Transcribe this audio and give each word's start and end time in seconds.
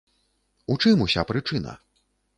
У 0.75 0.77
чым 0.85 1.05
уся 1.05 1.27
прычына? 1.33 1.79